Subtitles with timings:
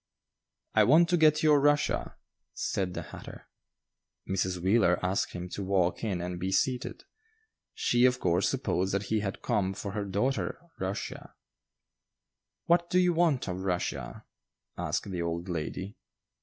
[0.73, 2.15] "I want to get your Russia,"
[2.55, 3.47] said the hatter.
[4.27, 4.57] Mrs.
[4.57, 7.03] Wheeler asked him to walk in and be seated.
[7.75, 11.35] She, of course, supposed that he had come for her daughter "Rushia."
[12.65, 14.23] "What do you want of Rushia?"
[14.75, 15.97] asked the old lady.